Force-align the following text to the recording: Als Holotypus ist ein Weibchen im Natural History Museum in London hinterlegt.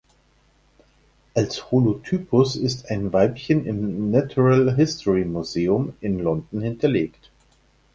Als 1.35 1.69
Holotypus 1.69 2.55
ist 2.55 2.89
ein 2.89 3.13
Weibchen 3.13 3.67
im 3.67 4.09
Natural 4.09 4.75
History 4.75 5.25
Museum 5.25 5.93
in 6.01 6.17
London 6.17 6.59
hinterlegt. 6.61 7.29